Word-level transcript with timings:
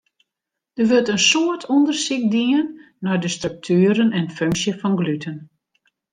Der 0.77 0.85
wurdt 0.89 1.11
in 1.15 1.21
soad 1.29 1.61
ûndersyk 1.73 2.23
dien 2.35 2.67
nei 3.03 3.17
de 3.21 3.29
struktueren 3.35 4.15
en 4.19 4.27
funksje 4.37 4.73
fan 4.79 4.95
gluten. 4.99 5.37